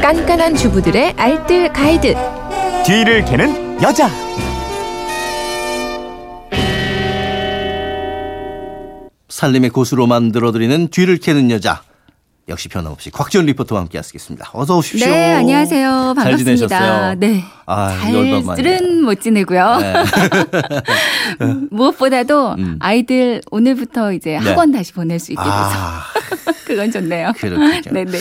깐깐한 0.00 0.54
주부들의 0.54 1.14
알뜰 1.16 1.72
가이드. 1.72 2.14
뒤를 2.84 3.24
캐는 3.24 3.82
여자. 3.82 4.08
살림의 9.28 9.70
고수로 9.70 10.06
만들어드리는 10.06 10.88
뒤를 10.88 11.18
캐는 11.18 11.50
여자. 11.50 11.82
역시 12.48 12.68
변함없이 12.68 13.10
곽지원 13.10 13.46
리포터와 13.46 13.80
함께 13.80 13.98
하시겠습니다. 13.98 14.50
어서 14.52 14.78
오십시오. 14.78 15.08
네, 15.08 15.34
안녕하세요. 15.34 16.14
잘 16.14 16.24
반갑습니다. 16.24 16.56
지내셨어요? 16.78 17.14
네. 17.18 17.42
아. 17.66 17.98
잘은 18.56 19.02
못 19.02 19.20
지내고요. 19.20 19.78
네. 19.78 19.94
무엇보다도 21.72 22.54
음. 22.56 22.76
아이들 22.78 23.40
오늘부터 23.50 24.12
이제 24.12 24.36
학원 24.36 24.70
다시 24.70 24.92
보낼 24.92 25.18
수 25.18 25.32
있게 25.32 25.42
돼서 25.42 25.50
아, 25.52 26.04
그건 26.64 26.90
좋네요. 26.90 27.32
그렇군요. 27.36 27.80
네네. 27.92 28.18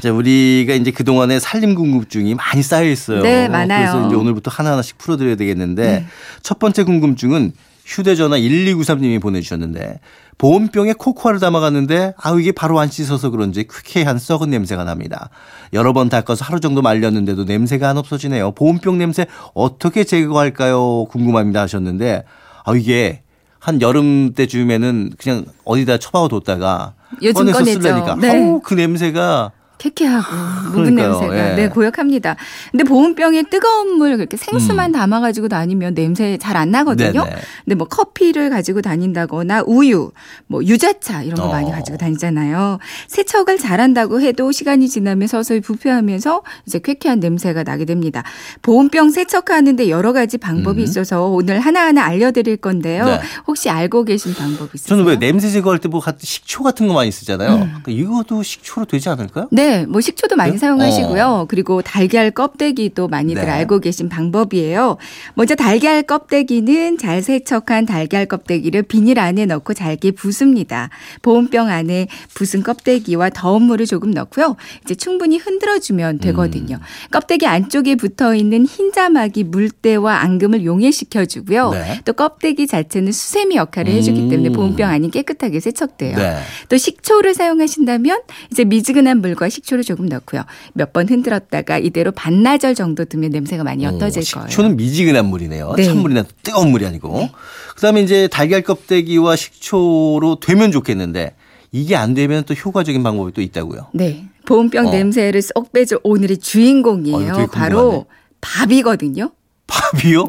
자, 0.00 0.12
우리가 0.12 0.74
이제 0.74 0.90
그동안에 0.90 1.38
살림 1.40 1.74
궁금증이 1.74 2.34
많이 2.34 2.62
쌓여 2.62 2.88
있어요. 2.88 3.22
네, 3.22 3.48
많아요. 3.48 3.92
그래서 3.92 4.06
이제 4.06 4.16
오늘부터 4.16 4.50
하나하나씩 4.50 4.98
풀어드려야 4.98 5.36
되겠는데 5.36 5.82
네. 5.82 6.06
첫 6.42 6.58
번째 6.58 6.84
궁금증은 6.84 7.52
휴대전화 7.84 8.38
1293님이 8.38 9.20
보내주셨는데 9.20 9.98
보온병에 10.38 10.94
코코아를 10.94 11.40
담아갔는데 11.40 12.14
아우 12.16 12.40
이게 12.40 12.52
바로 12.52 12.78
안 12.78 12.88
씻어서 12.88 13.30
그런지 13.30 13.64
퀴퀴한 13.64 14.18
썩은 14.18 14.48
냄새가 14.48 14.84
납니다. 14.84 15.28
여러 15.72 15.92
번 15.92 16.08
닦아서 16.08 16.44
하루 16.44 16.60
정도 16.60 16.82
말렸는데도 16.82 17.44
냄새가 17.44 17.88
안 17.88 17.98
없어지네요. 17.98 18.52
보온병 18.52 18.98
냄새 18.98 19.26
어떻게 19.54 20.04
제거할까요? 20.04 21.06
궁금합니다 21.06 21.60
하셨는데 21.62 22.24
아 22.64 22.76
이게 22.76 23.22
한 23.60 23.80
여름 23.82 24.32
때쯤에는 24.34 25.12
그냥 25.18 25.44
어디다 25.64 25.98
처박아 25.98 26.28
뒀다가 26.28 26.94
요즘 27.22 27.52
꺼내서. 27.52 27.64
쓰려니까 27.64 28.16
네. 28.16 28.30
아우 28.30 28.60
그 28.60 28.74
냄새가 28.74 29.52
쾌쾌하고 29.80 30.70
묵은 30.72 30.94
그러니까요. 30.94 31.20
냄새가 31.20 31.50
예. 31.52 31.54
네 31.56 31.68
고약합니다. 31.68 32.36
근데 32.70 32.84
보온병에 32.84 33.44
뜨거운 33.44 33.94
물 33.96 34.16
그렇게 34.16 34.36
생수만 34.36 34.90
음. 34.90 34.92
담아가지고 34.92 35.48
다니면 35.48 35.94
냄새 35.94 36.36
잘 36.38 36.60
안 36.60 36.70
나거든요. 36.70 37.24
네네. 37.24 37.36
근데 37.64 37.74
뭐 37.76 37.86
커피를 37.88 38.50
가지고 38.50 38.82
다닌다거나 38.82 39.62
우유, 39.66 40.10
뭐 40.46 40.62
유자차 40.62 41.22
이런 41.22 41.36
거 41.36 41.44
어. 41.44 41.50
많이 41.52 41.70
가지고 41.70 41.96
다니잖아요. 41.96 42.78
세척을 43.08 43.56
잘한다고 43.56 44.20
해도 44.20 44.52
시간이 44.52 44.88
지나면 44.90 45.26
서서히 45.28 45.60
부패하면서 45.60 46.42
이제 46.66 46.80
쾌쾌한 46.80 47.20
냄새가 47.20 47.62
나게 47.62 47.84
됩니다. 47.86 48.22
보온병 48.60 49.10
세척하는데 49.10 49.88
여러 49.88 50.12
가지 50.12 50.36
방법이 50.36 50.82
음. 50.82 50.84
있어서 50.84 51.28
오늘 51.28 51.60
하나하나 51.60 52.04
알려드릴 52.04 52.58
건데요. 52.58 53.04
네. 53.06 53.20
혹시 53.46 53.70
알고 53.70 54.04
계신 54.04 54.34
방법 54.34 54.74
있으세요? 54.74 54.88
저는 54.98 55.04
왜 55.04 55.18
냄새 55.18 55.48
제거할 55.48 55.78
때 55.78 55.88
뭐 55.88 56.02
식초 56.18 56.62
같은 56.62 56.86
거 56.88 56.94
많이 56.94 57.10
쓰잖아요. 57.10 57.50
음. 57.54 57.74
그러니까 57.82 57.90
이것도 57.90 58.42
식초로 58.42 58.84
되지 58.86 59.08
않을까요? 59.08 59.48
네, 59.50 59.69
뭐 59.88 60.00
식초도 60.00 60.36
많이 60.36 60.52
네? 60.52 60.58
사용하시고요. 60.58 61.46
그리고 61.48 61.82
달걀 61.82 62.30
껍데기도 62.30 63.08
많이들 63.08 63.42
네. 63.42 63.50
알고 63.50 63.80
계신 63.80 64.08
방법이에요. 64.08 64.96
먼저 65.34 65.54
달걀 65.54 66.02
껍데기는 66.02 66.98
잘 66.98 67.22
세척한 67.22 67.86
달걀 67.86 68.26
껍데기를 68.26 68.82
비닐 68.82 69.18
안에 69.18 69.46
넣고 69.46 69.74
잘게 69.74 70.12
부습니다. 70.12 70.90
보온병 71.22 71.68
안에 71.68 72.08
부순 72.34 72.62
껍데기와 72.62 73.30
더운 73.30 73.62
물을 73.62 73.86
조금 73.86 74.10
넣고요. 74.10 74.56
이제 74.84 74.94
충분히 74.94 75.38
흔들어 75.38 75.78
주면 75.78 76.18
되거든요. 76.18 76.76
음. 76.76 77.10
껍데기 77.10 77.46
안쪽에 77.46 77.94
붙어 77.94 78.34
있는 78.34 78.66
흰 78.66 78.92
자막이 78.92 79.44
물때와 79.44 80.20
앙금을 80.20 80.64
용해시켜 80.64 81.24
주고요. 81.24 81.70
네. 81.70 82.00
또 82.04 82.12
껍데기 82.12 82.66
자체는 82.66 83.12
수세미 83.12 83.56
역할을 83.56 83.92
해주기 83.92 84.28
때문에 84.28 84.50
음. 84.50 84.52
보온병 84.52 84.90
안이 84.90 85.10
깨끗하게 85.10 85.60
세척돼요. 85.60 86.16
네. 86.16 86.36
또 86.68 86.76
식초를 86.76 87.34
사용하신다면 87.34 88.20
이제 88.50 88.64
미지근한 88.64 89.20
물과 89.20 89.48
식 89.48 89.59
초를 89.62 89.84
조금 89.84 90.06
넣고요. 90.06 90.42
몇 90.74 90.92
번 90.92 91.08
흔들었다가 91.08 91.78
이대로 91.78 92.10
반나절 92.12 92.74
정도 92.74 93.04
두면 93.04 93.30
냄새가 93.30 93.62
많이 93.62 93.84
옅어질 93.84 94.22
어, 94.22 94.34
거예요. 94.34 94.48
식초는 94.48 94.76
미지근한 94.76 95.26
물이네요. 95.26 95.74
네. 95.76 95.84
찬물이나 95.84 96.24
뜨거운 96.42 96.70
물이 96.72 96.84
아니고. 96.86 97.28
그다음에 97.76 98.02
이제 98.02 98.26
달걀 98.28 98.62
껍데기와 98.62 99.36
식초로 99.36 100.40
되면 100.40 100.72
좋겠는데 100.72 101.34
이게 101.72 101.94
안 101.94 102.14
되면 102.14 102.42
또 102.44 102.54
효과적인 102.54 103.02
방법이 103.02 103.32
또 103.32 103.40
있다고요. 103.42 103.88
네. 103.94 104.26
보온병 104.46 104.88
어. 104.88 104.90
냄새를 104.90 105.40
쏙 105.42 105.72
빼줄 105.72 106.00
오늘의 106.02 106.38
어, 106.38 106.40
주인공이에요. 106.42 107.34
되게 107.34 107.46
바로 107.52 108.06
밥이거든요. 108.40 109.30
밥이요? 109.70 110.26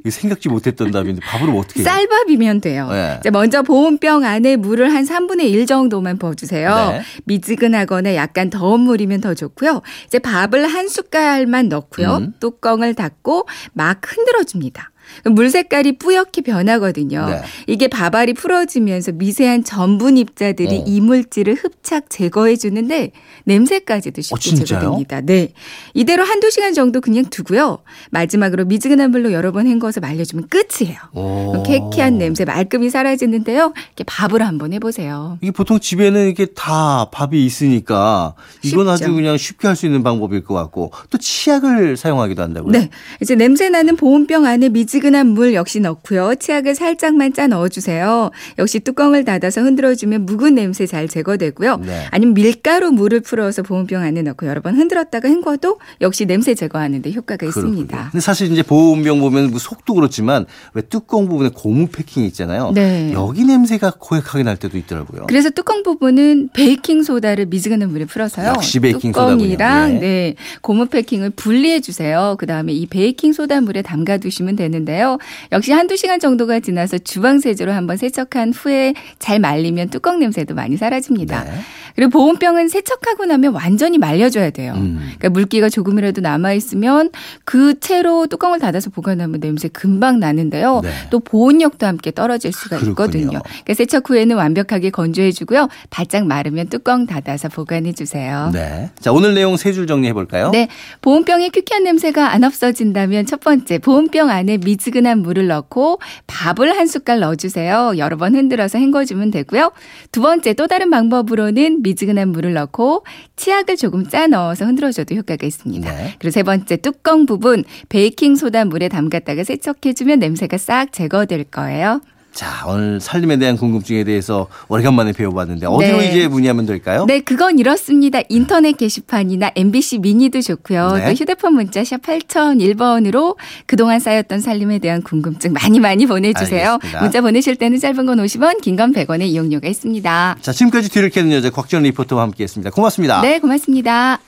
이거 0.00 0.10
생각지 0.10 0.48
못했던 0.48 0.90
답인데 0.90 1.20
밥으로 1.24 1.58
어떻게 1.58 1.80
해요? 1.80 1.84
네. 1.84 1.90
쌀밥이면 1.90 2.60
돼요. 2.60 2.88
네. 2.90 3.20
자, 3.24 3.30
먼저 3.30 3.62
보온병 3.62 4.24
안에 4.24 4.56
물을 4.56 4.92
한 4.92 5.04
3분의 5.04 5.44
1 5.50 5.66
정도만 5.66 6.18
부어주세요. 6.18 6.74
네. 6.92 7.02
미지근하거나 7.24 8.14
약간 8.14 8.50
더운 8.50 8.80
물이면 8.80 9.20
더 9.20 9.34
좋고요. 9.34 9.82
이제 10.06 10.18
밥을 10.18 10.66
한 10.66 10.88
숟갈만 10.88 11.68
넣고요. 11.68 12.16
음. 12.18 12.34
뚜껑을 12.40 12.94
닫고 12.94 13.48
막 13.72 14.00
흔들어줍니다. 14.04 14.91
물 15.24 15.50
색깔이 15.50 15.98
뿌옇게 15.98 16.42
변하거든요. 16.42 17.26
네. 17.28 17.42
이게 17.66 17.88
밥알이 17.88 18.34
풀어지면서 18.34 19.12
미세한 19.12 19.64
전분 19.64 20.16
입자들이 20.16 20.78
어. 20.78 20.84
이물질을 20.86 21.54
흡착 21.54 22.08
제거해 22.08 22.56
주는데 22.56 23.12
냄새까지도 23.44 24.22
쉽게 24.22 24.50
어? 24.50 24.64
제거됩니다. 24.64 25.20
네. 25.20 25.52
이대로 25.94 26.24
한두 26.24 26.50
시간 26.50 26.72
정도 26.74 27.00
그냥 27.00 27.24
두고요. 27.26 27.78
마지막으로 28.10 28.64
미지근한 28.64 29.10
물로 29.10 29.32
여러 29.32 29.52
번 29.52 29.66
헹궈서 29.66 30.00
말려주면 30.00 30.48
끝이에요. 30.48 30.96
오. 31.12 31.62
쾌쾌한 31.64 32.18
냄새 32.18 32.44
말끔히 32.44 32.88
사라지는데요. 32.90 33.72
이렇게 33.88 34.04
밥을 34.06 34.42
한번 34.42 34.72
해보세요. 34.72 35.38
이게 35.42 35.50
보통 35.50 35.78
집에는 35.80 36.28
이게 36.28 36.46
다 36.46 37.08
밥이 37.12 37.44
있으니까 37.44 38.34
이건 38.62 38.88
아주 38.88 39.04
쉽죠. 39.04 39.14
그냥 39.14 39.36
쉽게 39.36 39.68
할 39.68 39.72
수 39.72 39.86
있는 39.86 40.02
방법일 40.02 40.44
것 40.44 40.52
같고 40.54 40.92
또 41.08 41.16
치약을 41.16 41.96
사용하기도 41.96 42.42
한다고요. 42.42 42.72
네. 42.72 42.90
이제 43.22 43.34
냄새 43.34 43.70
나는 43.70 43.96
보온병 43.96 44.44
안에 44.44 44.68
미지 44.68 44.91
근한 45.00 45.28
물 45.28 45.54
역시 45.54 45.80
넣고요. 45.80 46.34
치약을 46.36 46.74
살짝만 46.74 47.32
짜 47.32 47.46
넣어주세요. 47.46 48.30
역시 48.58 48.80
뚜껑을 48.80 49.24
닫아서 49.24 49.62
흔들어주면 49.62 50.26
묵은 50.26 50.54
냄새 50.54 50.86
잘 50.86 51.08
제거되고요. 51.08 51.78
네. 51.78 52.06
아니면 52.10 52.34
밀가루 52.34 52.90
물을 52.92 53.20
풀어서 53.20 53.62
보온병 53.62 54.02
안에 54.02 54.22
넣고 54.22 54.46
여러 54.46 54.60
번 54.60 54.76
흔들었다가 54.76 55.28
헹궈도 55.28 55.78
역시 56.00 56.26
냄새 56.26 56.54
제거하는데 56.54 57.10
효과가 57.12 57.36
그렇군요. 57.38 57.68
있습니다. 57.68 58.08
근데 58.10 58.20
사실 58.20 58.50
이제 58.52 58.62
보온병 58.62 59.20
보면 59.20 59.50
뭐 59.50 59.58
속도 59.58 59.94
그렇지만 59.94 60.46
왜 60.74 60.82
뚜껑 60.82 61.28
부분에 61.28 61.50
고무 61.54 61.88
패킹 61.88 62.24
있잖아요. 62.24 62.72
네. 62.74 63.12
여기 63.12 63.44
냄새가 63.44 63.94
고약하게 63.98 64.44
날 64.44 64.56
때도 64.56 64.76
있더라고요. 64.78 65.26
그래서 65.28 65.50
뚜껑 65.50 65.82
부분은 65.82 66.50
베이킹 66.54 67.02
소다를 67.02 67.46
미지근한 67.46 67.90
물에 67.90 68.04
풀어서요. 68.04 68.48
역시 68.48 68.80
베이킹 68.80 69.12
소다군요. 69.12 69.36
뚜껑이랑 69.38 69.92
네. 69.94 70.00
네. 70.00 70.34
고무 70.60 70.86
패킹을 70.86 71.30
분리해 71.30 71.80
주세요. 71.80 72.36
그 72.38 72.46
다음에 72.46 72.72
이 72.72 72.86
베이킹 72.86 73.32
소다 73.32 73.60
물에 73.60 73.82
담가 73.82 74.18
두시면 74.18 74.56
되는 74.56 74.81
데요. 74.84 75.18
역시 75.52 75.72
한두 75.72 75.96
시간 75.96 76.20
정도가 76.20 76.60
지나서 76.60 76.98
주방 76.98 77.38
세제로 77.40 77.72
한번 77.72 77.96
세척한 77.96 78.52
후에 78.52 78.94
잘 79.18 79.38
말리면 79.38 79.90
뚜껑 79.90 80.18
냄새도 80.18 80.54
많이 80.54 80.76
사라집니다. 80.76 81.44
네. 81.44 81.50
그리고 81.94 82.10
보온병은 82.10 82.68
세척하고 82.68 83.26
나면 83.26 83.52
완전히 83.52 83.98
말려줘야 83.98 84.48
돼요. 84.50 84.72
음. 84.76 84.98
그러니까 85.02 85.28
물기가 85.28 85.68
조금이라도 85.68 86.22
남아 86.22 86.54
있으면 86.54 87.10
그 87.44 87.78
채로 87.80 88.26
뚜껑을 88.28 88.60
닫아서 88.60 88.88
보관하면 88.88 89.40
냄새 89.40 89.68
금방 89.68 90.18
나는데요. 90.18 90.80
네. 90.82 90.90
또 91.10 91.20
보온력도 91.20 91.86
함께 91.86 92.10
떨어질 92.10 92.50
수가 92.52 92.78
그렇군요. 92.78 92.90
있거든요. 92.92 93.42
그러니까 93.42 93.74
세척 93.74 94.08
후에는 94.08 94.36
완벽하게 94.36 94.88
건조해 94.88 95.32
주고요. 95.32 95.68
바짝 95.90 96.26
마르면 96.26 96.68
뚜껑 96.68 97.04
닫아서 97.06 97.48
보관해 97.50 97.92
주세요. 97.92 98.50
네. 98.54 98.90
자, 98.98 99.12
오늘 99.12 99.34
내용 99.34 99.56
세 99.58 99.72
줄 99.72 99.86
정리해 99.86 100.12
볼까요? 100.14 100.50
네. 100.50 100.68
보온병에 101.02 101.48
퀴퀴한 101.50 101.84
냄새가 101.84 102.32
안 102.32 102.44
없어진다면 102.44 103.26
첫 103.26 103.40
번째, 103.40 103.78
보온병 103.78 104.28
안에 104.30 104.58
미지근한 104.72 105.20
물을 105.20 105.46
넣고 105.48 106.00
밥을 106.26 106.76
한 106.76 106.86
숟갈 106.86 107.20
넣어주세요. 107.20 107.94
여러 107.98 108.16
번 108.16 108.34
흔들어서 108.34 108.78
헹궈주면 108.78 109.30
되고요. 109.30 109.72
두 110.10 110.20
번째, 110.22 110.54
또 110.54 110.66
다른 110.66 110.90
방법으로는 110.90 111.82
미지근한 111.82 112.30
물을 112.30 112.54
넣고 112.54 113.04
치약을 113.36 113.76
조금 113.76 114.08
짜 114.08 114.26
넣어서 114.26 114.64
흔들어줘도 114.64 115.14
효과가 115.14 115.46
있습니다. 115.46 115.92
네. 115.92 116.14
그리고 116.18 116.30
세 116.30 116.42
번째, 116.42 116.76
뚜껑 116.76 117.26
부분 117.26 117.64
베이킹 117.88 118.36
소다 118.36 118.64
물에 118.64 118.88
담갔다가 118.88 119.44
세척해주면 119.44 120.18
냄새가 120.18 120.56
싹 120.58 120.92
제거될 120.92 121.44
거예요. 121.44 122.00
자, 122.32 122.64
오늘 122.66 122.98
살림에 122.98 123.36
대한 123.36 123.56
궁금증에 123.58 124.04
대해서 124.04 124.46
오래간만에 124.68 125.12
배워봤는데 125.12 125.66
어디로 125.66 125.98
네. 125.98 126.08
이제 126.10 126.28
문의하면 126.28 126.64
될까요? 126.64 127.04
네, 127.06 127.20
그건 127.20 127.58
이렇습니다. 127.58 128.20
인터넷 128.30 128.72
게시판이나 128.76 129.50
MBC 129.54 129.98
미니도 129.98 130.40
좋고요. 130.40 130.92
네. 130.92 131.04
또 131.06 131.12
휴대폰 131.12 131.54
문자 131.54 131.84
샵 131.84 132.00
8001번으로 132.02 133.36
그동안 133.66 134.00
쌓였던 134.00 134.40
살림에 134.40 134.78
대한 134.78 135.02
궁금증 135.02 135.52
많이 135.52 135.78
많이 135.78 136.06
보내주세요. 136.06 136.72
알겠습니다. 136.72 137.02
문자 137.02 137.20
보내실 137.20 137.56
때는 137.56 137.78
짧은 137.78 138.06
건 138.06 138.18
50원, 138.18 138.60
긴 138.62 138.76
건 138.76 138.92
100원의 138.94 139.24
이용료가 139.26 139.68
있습니다. 139.68 140.36
자, 140.40 140.52
지금까지 140.52 140.88
뒤를 140.90 141.10
캐는 141.10 141.30
여자 141.32 141.50
곽지연 141.50 141.82
리포터와 141.82 142.22
함께했습니다. 142.22 142.70
고맙습니다. 142.70 143.20
네, 143.20 143.38
고맙습니다. 143.40 144.18